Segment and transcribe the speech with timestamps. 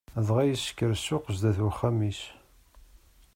[0.27, 2.21] Dɣa yesker ssuq sdat uxxam-is.